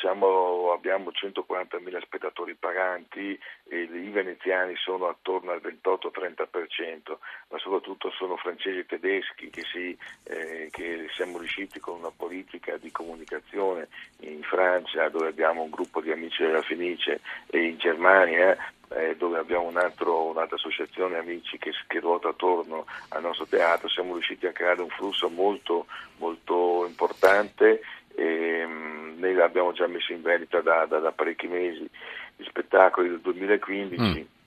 diciamo, 0.00 0.49
abbiamo 0.80 1.10
140.000 1.10 2.02
spettatori 2.02 2.54
paganti 2.54 3.38
e 3.68 3.82
i 3.82 4.08
veneziani 4.08 4.74
sono 4.76 5.08
attorno 5.08 5.52
al 5.52 5.60
28-30%, 5.62 7.16
ma 7.48 7.58
soprattutto 7.58 8.10
sono 8.10 8.36
francesi 8.36 8.78
e 8.78 8.86
tedeschi 8.86 9.50
che, 9.50 9.62
si, 9.70 9.96
eh, 10.24 10.68
che, 10.70 11.06
siamo 11.14 11.36
riusciti 11.36 11.78
con 11.78 11.98
una 11.98 12.10
politica 12.10 12.78
di 12.78 12.90
comunicazione 12.90 13.88
in 14.20 14.42
Francia 14.42 15.10
dove 15.10 15.28
abbiamo 15.28 15.62
un 15.62 15.70
gruppo 15.70 16.00
di 16.00 16.10
amici 16.10 16.42
della 16.42 16.62
Fenice 16.62 17.20
e 17.46 17.62
in 17.62 17.76
Germania 17.76 18.56
eh, 18.92 19.14
dove 19.16 19.38
abbiamo 19.38 19.68
un 19.68 19.76
altro, 19.76 20.30
un'altra 20.30 20.56
associazione 20.56 21.18
amici 21.18 21.58
che, 21.58 21.70
che, 21.86 22.00
ruota 22.00 22.30
attorno 22.30 22.86
al 23.10 23.22
nostro 23.22 23.46
teatro, 23.46 23.88
siamo 23.88 24.14
riusciti 24.14 24.46
a 24.46 24.52
creare 24.52 24.82
un 24.82 24.88
flusso 24.88 25.28
molto, 25.28 25.86
molto 26.16 26.84
importante 26.86 27.82
e, 28.14 28.64
um, 28.64 28.99
noi 29.20 29.34
l'abbiamo 29.34 29.72
già 29.72 29.86
messo 29.86 30.12
in 30.12 30.22
vendita 30.22 30.60
da, 30.60 30.86
da, 30.86 30.98
da 30.98 31.12
parecchi 31.12 31.46
mesi, 31.46 31.88
gli 32.36 32.44
spettacoli 32.44 33.08
del 33.08 33.20
2015. 33.20 34.00
Mm. 34.00 34.38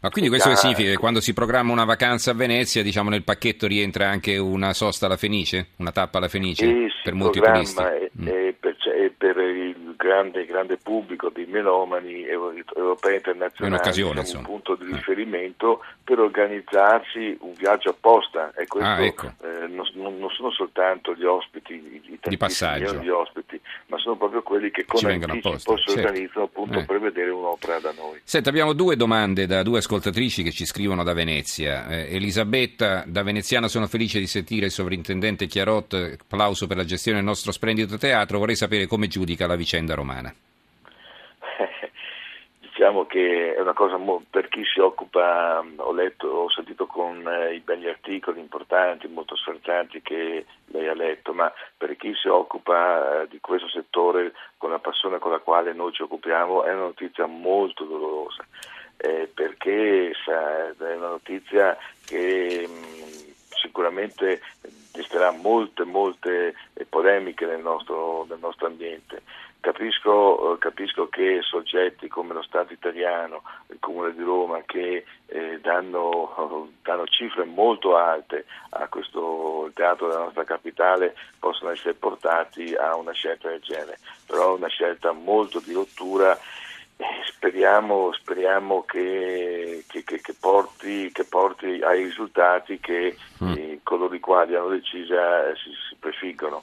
Ma 0.00 0.10
quindi 0.10 0.30
questo 0.30 0.48
che 0.48 0.56
significa 0.56 0.90
che 0.90 0.96
quando 0.96 1.20
si 1.20 1.32
programma 1.32 1.72
una 1.72 1.84
vacanza 1.84 2.30
a 2.30 2.34
Venezia, 2.34 2.82
diciamo 2.82 3.10
nel 3.10 3.24
pacchetto 3.24 3.66
rientra 3.66 4.08
anche 4.08 4.36
una 4.36 4.72
sosta 4.72 5.06
alla 5.06 5.16
Fenice, 5.16 5.70
una 5.76 5.92
tappa 5.92 6.18
alla 6.18 6.28
Fenice 6.28 6.66
e 6.66 6.88
per 7.02 7.14
molti 7.14 7.40
turisti? 7.40 7.82
E, 7.82 8.10
mm. 8.20 8.26
e 8.28 8.56
per, 8.58 8.76
e 8.84 9.12
per 9.16 9.36
il 9.38 9.94
grande, 9.96 10.44
grande 10.46 10.76
pubblico 10.76 11.30
di 11.30 11.46
melomani 11.46 12.24
europei 12.26 13.14
e 13.14 13.16
internazionali 13.16 14.00
è 14.00 14.36
un 14.36 14.42
punto 14.42 14.74
di 14.74 14.90
eh. 14.90 14.94
riferimento 14.94 15.80
eh. 15.80 15.86
per 16.02 16.18
organizzarsi 16.18 17.36
un 17.40 17.52
viaggio 17.54 17.90
apposta 17.90 18.52
e 18.56 18.66
questo 18.66 18.90
ah, 18.90 19.04
ecco. 19.04 19.32
eh, 19.42 19.66
non, 19.68 19.86
non, 19.94 20.28
sono 20.30 20.50
soltanto 20.50 21.14
gli 21.14 21.24
ospiti 21.24 21.74
i 21.74 22.18
di 22.20 22.36
passaggio 22.36 22.94
gli 22.96 23.08
ospiti 23.08 23.60
ma 23.92 23.98
sono 23.98 24.16
proprio 24.16 24.42
quelli 24.42 24.70
che 24.70 24.86
con 24.86 25.04
anticipo 25.04 25.76
si 25.76 25.90
certo. 25.92 26.00
organizzano 26.00 26.44
appunto 26.46 26.78
eh. 26.78 26.84
per 26.86 26.98
vedere 26.98 27.28
un'opera 27.28 27.78
da 27.78 27.92
noi 27.94 28.20
Senta, 28.24 28.48
abbiamo 28.48 28.72
due 28.72 28.96
domande 28.96 29.44
da 29.44 29.62
due 29.62 29.78
ascoltatrici 29.78 30.42
che 30.42 30.50
ci 30.50 30.64
scrivono 30.64 31.02
da 31.02 31.12
Venezia 31.12 31.86
eh, 31.88 32.14
Elisabetta 32.14 33.04
da 33.06 33.22
Veneziana 33.22 33.68
sono 33.68 33.86
felice 33.86 34.18
di 34.18 34.26
sentire 34.26 34.64
il 34.66 34.72
sovrintendente 34.72 35.46
Chiarot 35.46 36.16
applauso 36.20 36.66
per 36.66 36.78
la 36.78 36.86
gestione 36.86 37.18
del 37.18 37.26
nostro 37.26 37.52
splendido 37.52 37.98
teatro 37.98 38.38
vorrei 38.38 38.56
sapere 38.56 38.86
come 38.86 39.08
giudica 39.08 39.46
la 39.46 39.56
vicenda 39.56 39.94
romana. 39.94 40.34
diciamo 42.72 43.04
che 43.04 43.54
è 43.54 43.60
una 43.60 43.74
cosa 43.74 43.98
mo- 43.98 44.24
per 44.30 44.48
chi 44.48 44.64
si 44.64 44.80
occupa, 44.80 45.62
ho 45.76 45.92
letto, 45.92 46.26
ho 46.26 46.50
sentito 46.50 46.86
con 46.86 47.28
eh, 47.28 47.54
i 47.54 47.60
belli 47.60 47.86
articoli 47.86 48.40
importanti, 48.40 49.06
molto 49.08 49.36
sferzanti 49.36 50.00
che 50.00 50.46
lei 50.66 50.88
ha 50.88 50.94
letto, 50.94 51.34
ma 51.34 51.52
per 51.76 51.94
chi 51.98 52.14
si 52.14 52.28
occupa 52.28 53.24
eh, 53.24 53.28
di 53.28 53.40
questo 53.40 53.68
settore 53.68 54.32
con 54.56 54.70
la 54.70 54.78
passione 54.78 55.18
con 55.18 55.32
la 55.32 55.40
quale 55.40 55.74
noi 55.74 55.92
ci 55.92 56.00
occupiamo 56.00 56.64
è 56.64 56.72
una 56.72 56.84
notizia 56.84 57.26
molto 57.26 57.84
dolorosa, 57.84 58.42
eh, 58.96 59.30
perché 59.32 60.12
sa, 60.24 60.68
è 60.68 60.96
una 60.96 61.08
notizia 61.08 61.76
che 62.06 62.66
mh, 62.66 63.32
sicuramente 63.50 64.40
desterà 64.92 65.30
molte, 65.32 65.84
molte 65.84 66.54
eh, 66.74 66.84
polemiche 66.84 67.46
nel 67.46 67.60
nostro, 67.60 68.26
nel 68.28 68.38
nostro 68.38 68.66
ambiente. 68.66 69.22
Capisco, 69.60 70.54
eh, 70.54 70.58
capisco, 70.58 71.08
che 71.08 71.40
soggetti 71.42 72.08
come 72.08 72.34
lo 72.34 72.42
Stato 72.42 72.72
italiano, 72.72 73.42
il 73.68 73.78
Comune 73.80 74.12
di 74.12 74.22
Roma, 74.22 74.60
che 74.66 75.04
eh, 75.26 75.58
danno, 75.60 76.70
danno, 76.82 77.06
cifre 77.06 77.44
molto 77.44 77.96
alte 77.96 78.44
a 78.70 78.88
questo 78.88 79.70
teatro 79.74 80.08
della 80.08 80.24
nostra 80.24 80.44
capitale, 80.44 81.14
possono 81.38 81.70
essere 81.70 81.94
portati 81.94 82.74
a 82.74 82.94
una 82.96 83.12
scelta 83.12 83.48
del 83.48 83.60
genere, 83.60 83.98
però 84.26 84.52
è 84.54 84.58
una 84.58 84.68
scelta 84.68 85.12
molto 85.12 85.60
di 85.60 85.72
rottura 85.72 86.38
speriamo, 87.24 88.12
speriamo 88.12 88.84
che, 88.84 89.84
che, 89.88 90.04
che, 90.04 90.20
che, 90.20 90.34
porti, 90.38 91.12
porti, 91.28 91.80
ai 91.82 92.04
risultati 92.04 92.78
che 92.78 93.16
mm. 93.42 93.52
eh, 93.52 93.71
coloro 93.82 94.14
i 94.14 94.20
quali 94.20 94.54
hanno 94.54 94.68
deciso 94.68 95.14
eh, 95.14 95.54
si, 95.56 95.70
si 95.88 95.96
prefiggono. 95.98 96.62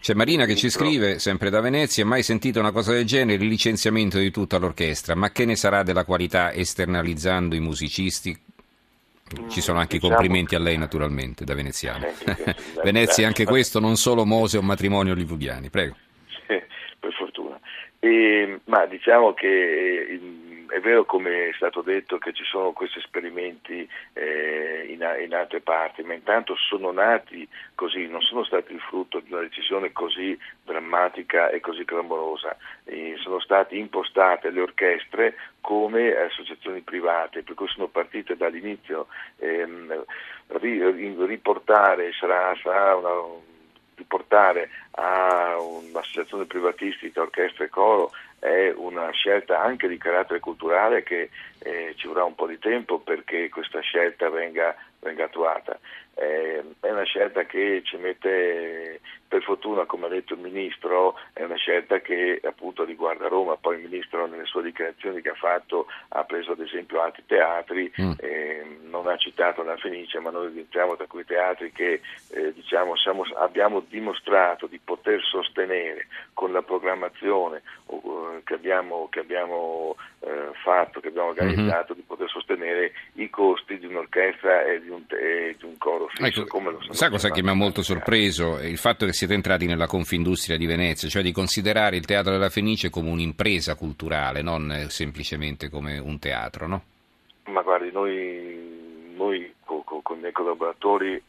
C'è 0.00 0.14
Marina 0.14 0.44
che 0.46 0.54
ci 0.54 0.70
scrive, 0.70 1.18
sempre 1.18 1.50
da 1.50 1.60
Venezia, 1.60 2.06
mai 2.06 2.22
sentito 2.22 2.60
una 2.60 2.70
cosa 2.70 2.92
del 2.92 3.04
genere, 3.04 3.42
il 3.42 3.48
licenziamento 3.48 4.18
di 4.18 4.30
tutta 4.30 4.56
l'orchestra, 4.58 5.14
ma 5.14 5.30
che 5.30 5.44
ne 5.44 5.56
sarà 5.56 5.82
della 5.82 6.04
qualità 6.04 6.52
esternalizzando 6.52 7.56
i 7.56 7.60
musicisti? 7.60 8.36
Ci 9.48 9.60
sono 9.60 9.78
anche 9.78 9.98
diciamo... 9.98 10.14
complimenti 10.14 10.54
a 10.54 10.60
lei 10.60 10.78
naturalmente 10.78 11.44
da 11.44 11.54
veneziano. 11.54 12.06
Venezia 12.82 13.26
anche 13.26 13.44
questo, 13.44 13.80
non 13.80 13.96
solo 13.96 14.24
Mose 14.24 14.56
o 14.56 14.62
matrimonio 14.62 15.12
hollywoodiani, 15.12 15.68
prego. 15.68 15.96
per 16.46 17.12
fortuna. 17.12 17.58
E, 17.98 18.60
ma 18.64 18.86
diciamo 18.86 19.34
che 19.34 20.20
è 20.68 20.80
vero 20.80 21.04
come 21.04 21.48
è 21.48 21.52
stato 21.54 21.82
detto 21.82 22.18
che 22.18 22.32
ci 22.32 22.44
sono 22.44 22.72
questi 22.72 22.98
esperimenti 22.98 23.88
eh, 24.12 24.86
in, 24.88 25.06
in, 25.22 25.34
altre 25.34 25.60
parti, 25.60 26.02
ma 26.02 26.14
intanto 26.14 26.54
sono 26.56 26.90
nati 26.92 27.48
così, 27.74 28.06
non 28.06 28.20
sono 28.20 28.44
stati 28.44 28.72
il 28.72 28.80
frutto 28.80 29.20
di 29.20 29.32
una 29.32 29.42
decisione 29.42 29.92
così 29.92 30.38
drammatica 30.64 31.48
e 31.50 31.60
così 31.60 31.84
clamorosa, 31.84 32.56
eh, 32.84 33.14
sono 33.18 33.40
state 33.40 33.76
impostate 33.76 34.50
le 34.50 34.60
orchestre 34.60 35.34
come 35.60 36.14
associazioni 36.14 36.80
private, 36.80 37.42
per 37.42 37.54
cui 37.54 37.68
sono 37.68 37.88
partite 37.88 38.36
dall'inizio. 38.36 39.06
Ehm, 39.38 40.04
riportare 40.50 42.12
sarà, 42.18 42.56
sarà 42.62 42.96
una, 42.96 43.10
riportare 43.94 44.70
a 44.92 45.60
un'associazione 45.60 46.46
privatistica, 46.46 47.20
orchestra 47.20 47.64
e 47.64 47.68
coro 47.68 48.12
è 48.38 48.72
una 48.76 49.10
scelta 49.10 49.60
anche 49.60 49.88
di 49.88 49.98
carattere 49.98 50.40
culturale 50.40 51.02
che 51.02 51.30
eh, 51.58 51.94
ci 51.96 52.06
vorrà 52.06 52.24
un 52.24 52.34
po' 52.34 52.46
di 52.46 52.58
tempo 52.58 52.98
perché 52.98 53.48
questa 53.48 53.80
scelta 53.80 54.30
venga, 54.30 54.74
venga 55.00 55.24
attuata. 55.24 55.78
Eh, 56.20 56.64
è 56.80 56.90
una 56.90 57.04
scelta 57.04 57.44
che 57.44 57.80
ci 57.84 57.96
mette, 57.96 59.00
per 59.28 59.42
fortuna, 59.42 59.84
come 59.84 60.06
ha 60.06 60.08
detto 60.08 60.34
il 60.34 60.40
Ministro, 60.40 61.14
è 61.32 61.44
una 61.44 61.54
scelta 61.54 62.00
che 62.00 62.40
appunto 62.42 62.84
riguarda 62.84 63.28
Roma, 63.28 63.56
poi 63.56 63.76
il 63.76 63.88
Ministro 63.88 64.26
nelle 64.26 64.44
sue 64.46 64.64
dichiarazioni 64.64 65.20
che 65.20 65.28
ha 65.28 65.34
fatto 65.34 65.86
ha 66.08 66.24
preso 66.24 66.52
ad 66.52 66.60
esempio 66.60 67.00
altri 67.00 67.22
teatri, 67.24 67.92
mm. 68.00 68.12
eh, 68.18 68.78
non 68.88 69.06
ha 69.06 69.16
citato 69.16 69.62
la 69.62 69.76
Fenice, 69.76 70.18
ma 70.18 70.30
noi 70.30 70.46
entriamo 70.58 70.96
tra 70.96 71.06
quei 71.06 71.24
teatri 71.24 71.70
che 71.70 72.00
eh, 72.30 72.52
diciamo, 72.52 72.96
siamo, 72.96 73.22
abbiamo 73.36 73.80
dimostrato 73.80 74.66
di 74.66 74.80
poter 74.82 75.22
sostenere 75.22 76.08
con 76.34 76.50
la 76.50 76.62
programmazione 76.62 77.62
uh, 77.86 78.40
che 78.42 78.54
abbiamo, 78.54 79.08
che 79.08 79.20
abbiamo 79.20 79.94
uh, 80.18 80.28
fatto, 80.64 81.00
che 81.00 81.08
abbiamo 81.08 81.28
mm-hmm. 81.28 81.38
organizzato, 81.38 81.92
mm-hmm. 81.92 82.00
di 82.00 82.06
poter 82.06 82.28
sostenere 82.28 82.92
i 83.14 83.30
costi 83.30 83.78
di 83.78 83.86
un'orchestra 83.86 84.64
e 84.64 84.80
di 84.80 84.88
un, 84.88 85.04
e 85.08 85.54
di 85.56 85.64
un 85.64 85.78
coro 85.78 86.07
fisso. 86.08 86.42
Ecco, 86.42 86.78
sa 86.90 87.10
cosa 87.10 87.30
che 87.30 87.42
mi 87.42 87.50
ha 87.50 87.54
molto 87.54 87.82
sorpreso? 87.82 88.58
Il 88.60 88.78
fatto 88.78 89.06
che 89.06 89.12
siete 89.12 89.34
entrati 89.34 89.66
nella 89.66 89.86
Confindustria 89.86 90.56
di 90.56 90.66
Venezia, 90.66 91.08
cioè 91.08 91.22
di 91.22 91.32
considerare 91.32 91.96
il 91.96 92.04
Teatro 92.04 92.32
della 92.32 92.50
Fenice 92.50 92.90
come 92.90 93.10
un'impresa 93.10 93.74
culturale, 93.74 94.42
non 94.42 94.86
semplicemente 94.88 95.68
come 95.68 95.98
un 95.98 96.18
teatro, 96.18 96.66
no? 96.66 96.82
Ma 97.44 97.62
guardi, 97.62 97.90
noi, 97.90 99.12
noi 99.16 99.54
con, 99.64 100.16
i 100.16 100.20
miei 100.20 100.32
collaboratori 100.32 101.14
eh, 101.14 101.22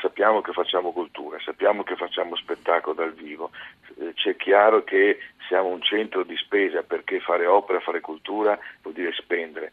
sappiamo 0.00 0.40
che 0.40 0.52
facciamo 0.52 0.92
cultura, 0.92 1.38
sappiamo 1.44 1.82
che 1.82 1.96
facciamo 1.96 2.36
spettacolo 2.36 2.94
dal 2.94 3.12
vivo, 3.12 3.50
eh, 3.98 4.12
c'è 4.14 4.36
chiaro 4.36 4.84
che 4.84 5.18
siamo 5.48 5.68
un 5.68 5.82
centro 5.82 6.24
di 6.24 6.36
spesa 6.36 6.82
perché 6.82 7.20
fare 7.20 7.46
opera, 7.46 7.80
fare 7.80 8.00
cultura 8.00 8.58
vuol 8.82 8.94
dire 8.94 9.12
spendere 9.12 9.72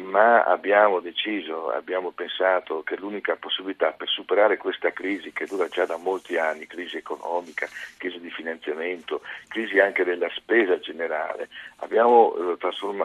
ma 0.00 0.44
abbiamo 0.44 1.00
deciso, 1.00 1.70
abbiamo 1.70 2.10
pensato 2.10 2.82
che 2.82 2.96
l'unica 2.96 3.36
possibilità 3.36 3.92
per 3.92 4.08
superare 4.08 4.56
questa 4.56 4.90
crisi 4.90 5.32
che 5.32 5.46
dura 5.46 5.68
già 5.68 5.84
da 5.84 5.96
molti 5.96 6.38
anni, 6.38 6.66
crisi 6.66 6.96
economica, 6.96 7.68
crisi 7.98 8.18
di 8.18 8.30
finanziamento, 8.30 9.20
crisi 9.48 9.78
anche 9.78 10.04
della 10.04 10.30
spesa 10.34 10.78
generale, 10.78 11.48
abbiamo, 11.76 12.34
eh, 12.36 12.56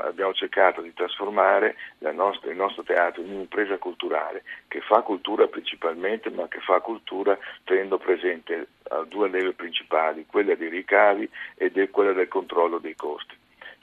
abbiamo 0.04 0.34
cercato 0.34 0.82
di 0.82 0.94
trasformare 0.94 1.76
nostra, 2.14 2.52
il 2.52 2.58
nostro 2.58 2.84
teatro 2.84 3.22
in 3.22 3.32
un'impresa 3.32 3.78
culturale 3.78 4.44
che 4.68 4.80
fa 4.82 5.02
cultura 5.02 5.48
principalmente, 5.48 6.30
ma 6.30 6.48
che 6.48 6.60
fa 6.62 6.80
cultura 6.80 7.38
tenendo 7.64 7.98
presente 7.98 8.68
uh, 8.90 9.06
due 9.06 9.30
leve 9.30 9.54
principali, 9.54 10.26
quella 10.26 10.56
dei 10.56 10.70
ricavi 10.70 11.30
e 11.56 11.90
quella 11.90 12.14
del 12.14 12.28
controllo 12.28 12.78
dei 12.80 12.96
costi 12.96 13.36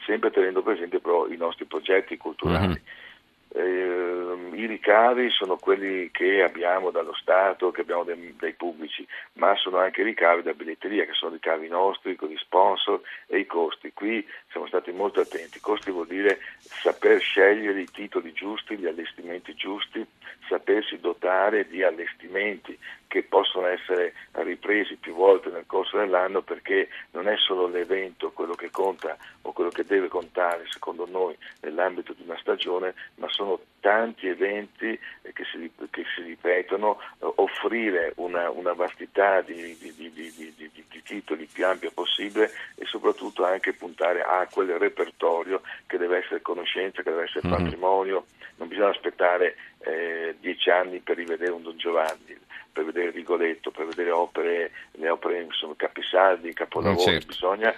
sempre 0.04 0.30
tenendo 0.30 0.62
presente 0.62 1.00
però 1.00 1.26
i 1.28 1.36
nostri 1.36 1.64
progetti 1.64 2.16
culturali. 2.16 2.66
Mm-hmm. 2.66 3.02
Eh, 3.56 4.56
I 4.56 4.66
ricavi 4.66 5.30
sono 5.30 5.56
quelli 5.56 6.10
che 6.10 6.42
abbiamo 6.42 6.90
dallo 6.90 7.14
Stato, 7.14 7.70
che 7.70 7.82
abbiamo 7.82 8.02
dai, 8.02 8.34
dai, 8.36 8.52
pubblici, 8.54 9.06
ma 9.34 9.54
sono 9.54 9.78
anche 9.78 10.00
i 10.00 10.04
ricavi 10.04 10.42
da 10.42 10.54
biglietteria, 10.54 11.04
che 11.04 11.12
sono 11.12 11.34
ricavi 11.34 11.68
nostri, 11.68 12.16
con 12.16 12.30
gli 12.30 12.36
sponsor 12.36 13.00
e 13.28 13.38
i 13.38 13.46
costi. 13.46 13.92
Qui 13.92 14.26
siamo 14.50 14.66
stati 14.66 14.90
molto 14.90 15.20
attenti. 15.20 15.60
Costi 15.60 15.92
vuol 15.92 16.08
dire 16.08 16.40
saper 16.62 17.20
scegliere 17.20 17.80
i 17.80 17.90
titoli 17.92 18.32
giusti, 18.32 18.76
gli 18.76 18.86
allestimenti 18.86 19.54
giusti, 19.54 20.04
sapersi 20.48 20.98
dotare 20.98 21.68
di 21.68 21.84
allestimenti 21.84 22.76
che 23.14 23.22
possono 23.22 23.68
essere 23.68 24.12
ripresi 24.32 24.96
più 24.96 25.14
volte 25.14 25.48
nel 25.48 25.66
corso 25.68 25.98
dell'anno 25.98 26.42
perché 26.42 26.88
non 27.12 27.28
è 27.28 27.36
solo 27.36 27.68
l'evento 27.68 28.32
quello 28.32 28.54
che 28.54 28.72
conta 28.72 29.16
o 29.42 29.52
quello 29.52 29.70
che 29.70 29.84
deve 29.84 30.08
contare 30.08 30.64
secondo 30.68 31.06
noi 31.08 31.38
nell'ambito 31.60 32.12
di 32.12 32.24
una 32.24 32.36
stagione, 32.40 32.92
ma 33.18 33.28
sono 33.28 33.60
tanti 33.78 34.26
eventi 34.26 34.98
che 35.32 35.44
si, 35.44 35.70
che 35.90 36.02
si 36.12 36.22
ripetono, 36.22 36.98
eh, 37.20 37.32
offrire 37.36 38.14
una, 38.16 38.50
una 38.50 38.72
vastità 38.72 39.42
di, 39.42 39.76
di, 39.78 39.94
di, 39.94 40.10
di, 40.12 41.02
titoli 41.04 41.46
più 41.46 41.66
ampia 41.66 41.90
possibile 41.92 42.50
e 42.74 42.84
soprattutto 42.86 43.44
anche 43.44 43.74
puntare 43.74 44.22
a 44.22 44.48
quel 44.50 44.70
repertorio 44.78 45.60
che 45.86 45.98
deve 45.98 46.24
essere 46.24 46.40
conoscenza, 46.40 47.02
che 47.02 47.10
deve 47.10 47.24
essere 47.24 47.46
mm-hmm. 47.46 47.56
patrimonio, 47.62 48.24
non 48.56 48.68
bisogna 48.68 48.88
aspettare 48.88 49.54
eh, 49.80 50.34
dieci 50.40 50.70
anni 50.70 51.00
per 51.00 51.16
rivedere 51.16 51.52
un 51.52 51.62
Don 51.62 51.76
Giovanni, 51.76 52.38
per 52.74 52.84
vedere 52.84 53.10
Rigoletto, 53.10 53.70
per 53.70 53.86
vedere 53.86 54.10
opere, 54.10 54.72
le 54.92 55.08
opere 55.08 55.40
insomma, 55.40 55.74
capisaldi, 55.76 56.52
capolavori, 56.52 57.00
eh, 57.00 57.12
certo. 57.12 57.26
bisogna 57.28 57.74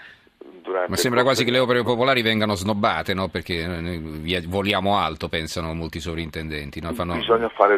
Ma 0.88 0.96
sembra 0.96 1.22
quasi 1.22 1.44
che 1.44 1.50
le 1.50 1.58
opere 1.58 1.82
popolari 1.82 2.22
vengano 2.22 2.54
snobbate, 2.54 3.14
no? 3.14 3.28
perché 3.28 3.66
voliamo 4.46 4.98
alto, 4.98 5.28
pensano 5.28 5.72
molti 5.74 6.00
sovrintendenti. 6.00 6.80
No? 6.80 6.92
Fanno, 6.92 7.18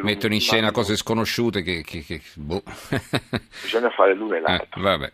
mettono 0.03 0.35
in 0.35 0.41
scena 0.41 0.71
cose 0.71 0.97
sconosciute 0.97 1.63
che... 1.63 1.83
che, 1.85 2.05
che 2.05 2.21
boh. 2.35 2.63
Bisogna 3.63 3.91
fare 3.91 4.15
l'uno 4.15 4.35
e 4.35 4.41
l'altro, 4.41 4.81
eh, 4.91 5.13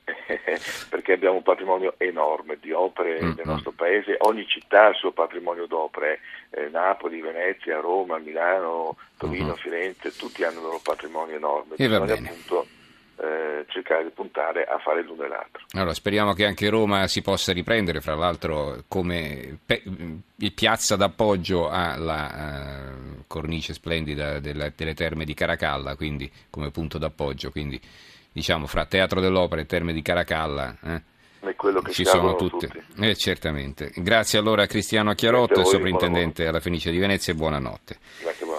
perché 0.88 1.12
abbiamo 1.12 1.37
un 1.37 1.43
patrimonio 1.43 1.95
enorme 1.99 2.59
di 2.61 2.73
opere 2.73 3.21
mm-hmm. 3.21 3.33
nel 3.37 3.47
nostro 3.47 3.73
paese, 3.73 4.16
ogni 4.21 4.47
città 4.47 4.87
ha 4.87 4.88
il 4.88 4.97
suo 4.97 5.12
patrimonio 5.12 5.66
d'opere, 5.66 6.21
eh, 6.50 6.69
Napoli, 6.71 7.21
Venezia, 7.21 7.81
Roma, 7.81 8.19
Milano, 8.19 8.97
Torino, 9.16 9.47
mm-hmm. 9.47 9.54
Firenze, 9.54 10.16
tutti 10.16 10.45
hanno 10.45 10.59
il 10.59 10.64
loro 10.64 10.81
patrimonio 10.83 11.37
enorme. 11.37 11.75
E 11.76 11.88
Bisogna 11.88 12.14
appunto 12.14 12.66
eh, 13.16 13.64
cercare 13.68 14.04
di 14.04 14.11
puntare 14.11 14.64
a 14.64 14.78
fare 14.78 15.02
l'uno 15.02 15.25
e 15.25 15.28
l'altro. 15.28 15.64
Allora, 15.73 15.94
speriamo 15.94 16.33
che 16.33 16.44
anche 16.44 16.68
Roma 16.68 17.06
si 17.06 17.23
possa 17.23 17.52
riprendere, 17.52 18.00
fra 18.00 18.14
l'altro 18.14 18.85
come 18.88 19.59
pe- 19.64 19.83
piazza 20.54 20.97
d'appoggio 20.97 21.68
alla 21.68 22.92
uh, 22.92 23.25
cornice 23.26 23.73
splendida 23.73 24.40
della, 24.40 24.71
delle 24.75 24.94
terme 24.94 25.25
di 25.25 25.35
Caracalla, 25.35 25.97
quindi 25.97 26.30
come 26.50 26.71
punto 26.71 26.99
d'appoggio, 26.99 27.50
quindi 27.50 27.80
diciamo 28.33 28.66
fra 28.66 28.85
Teatro 28.85 29.21
dell'Opera 29.21 29.61
e 29.61 29.66
Terme 29.66 29.92
di 29.92 30.02
Caracalla. 30.02 30.76
Eh? 30.83 31.02
ci 31.90 32.04
sono 32.04 32.37
tutte. 32.37 32.71
Eh, 32.99 33.14
certamente. 33.14 33.92
Grazie 33.97 34.38
allora 34.38 34.62
a 34.62 34.66
Cristiano 34.66 35.12
Chiarotto, 35.14 35.64
sovrintendente 35.64 36.47
alla 36.47 36.61
Fenice 36.61 36.90
di 36.90 36.99
Venezia 36.99 37.33
e 37.33 37.37
buonanotte. 37.37 37.99
Grazie, 38.23 38.47
buonanotte. 38.47 38.53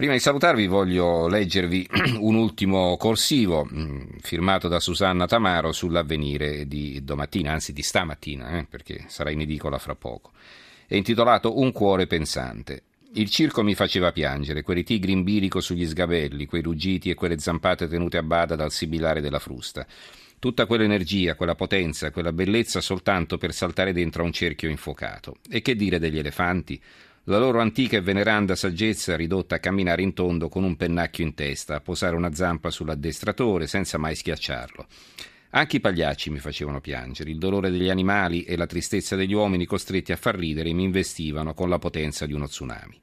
Prima 0.00 0.14
di 0.14 0.20
salutarvi 0.20 0.66
voglio 0.66 1.28
leggervi 1.28 1.86
un 2.20 2.34
ultimo 2.34 2.96
corsivo 2.96 3.68
mm, 3.70 4.16
firmato 4.22 4.66
da 4.66 4.80
Susanna 4.80 5.26
Tamaro 5.26 5.72
sull'avvenire 5.72 6.66
di 6.66 7.04
domattina, 7.04 7.52
anzi 7.52 7.74
di 7.74 7.82
stamattina, 7.82 8.56
eh, 8.56 8.64
perché 8.64 9.04
sarà 9.08 9.30
in 9.30 9.42
edicola 9.42 9.76
fra 9.76 9.94
poco. 9.94 10.30
È 10.86 10.94
intitolato 10.94 11.58
Un 11.58 11.70
cuore 11.72 12.06
pensante. 12.06 12.84
Il 13.12 13.28
circo 13.28 13.62
mi 13.62 13.74
faceva 13.74 14.10
piangere, 14.10 14.62
quei 14.62 14.84
tigri 14.84 15.12
in 15.12 15.22
bilico 15.22 15.60
sugli 15.60 15.86
sgabelli, 15.86 16.46
quei 16.46 16.62
ruggiti 16.62 17.10
e 17.10 17.14
quelle 17.14 17.38
zampate 17.38 17.86
tenute 17.86 18.16
a 18.16 18.22
bada 18.22 18.56
dal 18.56 18.72
sibilare 18.72 19.20
della 19.20 19.38
frusta. 19.38 19.86
Tutta 20.38 20.64
quell'energia, 20.64 21.34
quella 21.34 21.54
potenza, 21.54 22.10
quella 22.10 22.32
bellezza 22.32 22.80
soltanto 22.80 23.36
per 23.36 23.52
saltare 23.52 23.92
dentro 23.92 24.22
a 24.22 24.24
un 24.24 24.32
cerchio 24.32 24.70
infuocato. 24.70 25.36
E 25.50 25.60
che 25.60 25.76
dire 25.76 25.98
degli 25.98 26.18
elefanti? 26.18 26.80
La 27.30 27.38
loro 27.38 27.60
antica 27.60 27.96
e 27.96 28.00
veneranda 28.00 28.56
saggezza 28.56 29.14
ridotta 29.14 29.54
a 29.54 29.58
camminare 29.60 30.02
in 30.02 30.14
tondo 30.14 30.48
con 30.48 30.64
un 30.64 30.74
pennacchio 30.74 31.24
in 31.24 31.34
testa, 31.34 31.76
a 31.76 31.80
posare 31.80 32.16
una 32.16 32.34
zampa 32.34 32.72
sull'addestratore 32.72 33.68
senza 33.68 33.98
mai 33.98 34.16
schiacciarlo. 34.16 34.84
Anche 35.50 35.76
i 35.76 35.80
pagliacci 35.80 36.28
mi 36.30 36.40
facevano 36.40 36.80
piangere, 36.80 37.30
il 37.30 37.38
dolore 37.38 37.70
degli 37.70 37.88
animali 37.88 38.42
e 38.42 38.56
la 38.56 38.66
tristezza 38.66 39.14
degli 39.14 39.32
uomini 39.32 39.64
costretti 39.64 40.10
a 40.10 40.16
far 40.16 40.34
ridere 40.34 40.72
mi 40.72 40.82
investivano 40.82 41.54
con 41.54 41.68
la 41.68 41.78
potenza 41.78 42.26
di 42.26 42.32
uno 42.32 42.48
tsunami. 42.48 43.00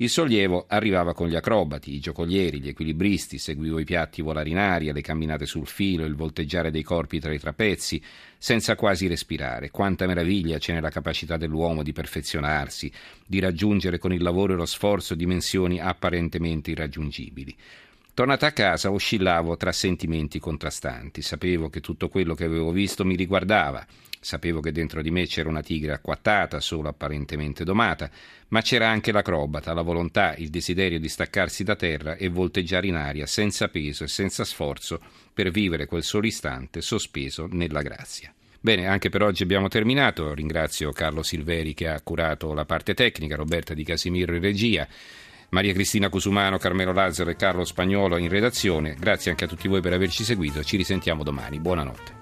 Il 0.00 0.08
sollievo 0.08 0.66
arrivava 0.68 1.12
con 1.12 1.26
gli 1.26 1.34
acrobati, 1.34 1.92
i 1.92 1.98
giocolieri, 1.98 2.60
gli 2.60 2.68
equilibristi, 2.68 3.36
seguivo 3.36 3.80
i 3.80 3.84
piatti 3.84 4.22
volare 4.22 4.48
in 4.48 4.56
aria, 4.56 4.92
le 4.92 5.00
camminate 5.00 5.44
sul 5.44 5.66
filo, 5.66 6.04
il 6.04 6.14
volteggiare 6.14 6.70
dei 6.70 6.84
corpi 6.84 7.18
tra 7.18 7.32
i 7.32 7.38
trapezzi, 7.40 8.00
senza 8.38 8.76
quasi 8.76 9.08
respirare. 9.08 9.70
Quanta 9.70 10.06
meraviglia 10.06 10.58
c'è 10.58 10.72
nella 10.72 10.90
capacità 10.90 11.36
dell'uomo 11.36 11.82
di 11.82 11.92
perfezionarsi, 11.92 12.92
di 13.26 13.40
raggiungere 13.40 13.98
con 13.98 14.12
il 14.12 14.22
lavoro 14.22 14.52
e 14.52 14.56
lo 14.56 14.66
sforzo 14.66 15.16
dimensioni 15.16 15.80
apparentemente 15.80 16.70
irraggiungibili. 16.70 17.56
Tornata 18.14 18.46
a 18.46 18.52
casa 18.52 18.92
oscillavo 18.92 19.56
tra 19.56 19.72
sentimenti 19.72 20.38
contrastanti. 20.38 21.22
Sapevo 21.22 21.70
che 21.70 21.80
tutto 21.80 22.08
quello 22.08 22.34
che 22.34 22.44
avevo 22.44 22.70
visto 22.70 23.04
mi 23.04 23.16
riguardava. 23.16 23.84
Sapevo 24.20 24.60
che 24.60 24.72
dentro 24.72 25.02
di 25.02 25.10
me 25.10 25.26
c'era 25.26 25.48
una 25.48 25.62
tigre 25.62 25.92
acquattata, 25.92 26.60
solo 26.60 26.88
apparentemente 26.88 27.64
domata, 27.64 28.10
ma 28.48 28.60
c'era 28.60 28.88
anche 28.88 29.12
l'acrobata, 29.12 29.72
la 29.72 29.82
volontà, 29.82 30.34
il 30.36 30.50
desiderio 30.50 30.98
di 30.98 31.08
staccarsi 31.08 31.64
da 31.64 31.76
terra 31.76 32.16
e 32.16 32.28
volteggiare 32.28 32.86
in 32.86 32.96
aria 32.96 33.26
senza 33.26 33.68
peso 33.68 34.04
e 34.04 34.08
senza 34.08 34.44
sforzo 34.44 35.00
per 35.32 35.50
vivere 35.50 35.86
quel 35.86 36.02
solo 36.02 36.26
istante 36.26 36.80
sospeso 36.80 37.48
nella 37.50 37.82
grazia. 37.82 38.32
Bene, 38.60 38.88
anche 38.88 39.08
per 39.08 39.22
oggi 39.22 39.44
abbiamo 39.44 39.68
terminato. 39.68 40.34
Ringrazio 40.34 40.90
Carlo 40.90 41.22
Silveri 41.22 41.74
che 41.74 41.88
ha 41.88 42.00
curato 42.00 42.52
la 42.54 42.64
parte 42.64 42.92
tecnica, 42.92 43.36
Roberta 43.36 43.72
Di 43.72 43.84
Casimiro 43.84 44.34
in 44.34 44.40
regia. 44.40 44.86
Maria 45.50 45.72
Cristina 45.72 46.08
Cusumano, 46.08 46.58
Carmelo 46.58 46.92
Lazzaro 46.92 47.30
e 47.30 47.36
Carlo 47.36 47.64
Spagnolo 47.64 48.16
in 48.18 48.28
redazione. 48.28 48.96
Grazie 48.98 49.30
anche 49.30 49.44
a 49.44 49.48
tutti 49.48 49.68
voi 49.68 49.80
per 49.80 49.92
averci 49.92 50.24
seguito. 50.24 50.62
Ci 50.62 50.76
risentiamo 50.76 51.22
domani. 51.22 51.58
Buonanotte. 51.60 52.16